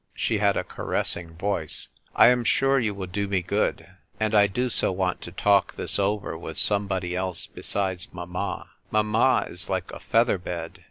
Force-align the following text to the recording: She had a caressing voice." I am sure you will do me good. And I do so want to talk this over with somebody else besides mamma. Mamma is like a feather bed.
She 0.15 0.39
had 0.39 0.57
a 0.57 0.63
caressing 0.63 1.35
voice." 1.37 1.89
I 2.15 2.29
am 2.29 2.43
sure 2.43 2.79
you 2.79 2.95
will 2.95 3.05
do 3.05 3.27
me 3.27 3.43
good. 3.43 3.85
And 4.19 4.33
I 4.33 4.47
do 4.47 4.67
so 4.67 4.91
want 4.91 5.21
to 5.21 5.31
talk 5.31 5.75
this 5.75 5.99
over 5.99 6.35
with 6.35 6.57
somebody 6.57 7.15
else 7.15 7.45
besides 7.45 8.07
mamma. 8.11 8.67
Mamma 8.89 9.45
is 9.47 9.69
like 9.69 9.91
a 9.91 9.99
feather 9.99 10.39
bed. 10.39 10.79